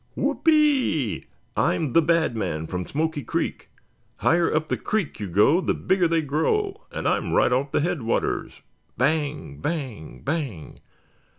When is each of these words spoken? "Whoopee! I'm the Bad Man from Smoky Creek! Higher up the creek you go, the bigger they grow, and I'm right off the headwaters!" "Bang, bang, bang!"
"Whoopee! 0.15 1.27
I'm 1.55 1.93
the 1.93 2.01
Bad 2.01 2.35
Man 2.35 2.65
from 2.65 2.87
Smoky 2.87 3.21
Creek! 3.21 3.69
Higher 4.15 4.51
up 4.51 4.69
the 4.69 4.75
creek 4.77 5.19
you 5.19 5.27
go, 5.27 5.61
the 5.61 5.75
bigger 5.75 6.07
they 6.07 6.23
grow, 6.23 6.87
and 6.91 7.07
I'm 7.07 7.33
right 7.33 7.53
off 7.53 7.71
the 7.71 7.81
headwaters!" 7.81 8.61
"Bang, 8.97 9.59
bang, 9.61 10.23
bang!" 10.25 10.79